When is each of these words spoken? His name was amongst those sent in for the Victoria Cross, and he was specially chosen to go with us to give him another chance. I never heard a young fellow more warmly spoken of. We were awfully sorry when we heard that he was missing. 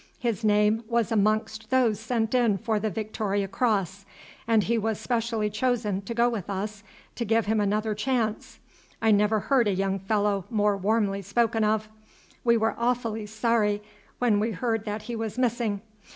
His 0.17 0.43
name 0.43 0.83
was 0.87 1.11
amongst 1.11 1.69
those 1.69 1.99
sent 1.99 2.33
in 2.33 2.57
for 2.57 2.79
the 2.79 2.89
Victoria 2.89 3.47
Cross, 3.47 4.03
and 4.47 4.63
he 4.63 4.75
was 4.75 4.99
specially 4.99 5.47
chosen 5.51 6.01
to 6.01 6.15
go 6.15 6.27
with 6.27 6.49
us 6.49 6.81
to 7.13 7.23
give 7.23 7.45
him 7.45 7.61
another 7.61 7.93
chance. 7.93 8.57
I 8.99 9.11
never 9.11 9.41
heard 9.41 9.67
a 9.67 9.75
young 9.75 9.99
fellow 9.99 10.45
more 10.49 10.75
warmly 10.75 11.21
spoken 11.21 11.63
of. 11.63 11.87
We 12.43 12.57
were 12.57 12.73
awfully 12.79 13.27
sorry 13.27 13.83
when 14.17 14.39
we 14.39 14.53
heard 14.53 14.85
that 14.85 15.03
he 15.03 15.15
was 15.15 15.37
missing. 15.37 15.81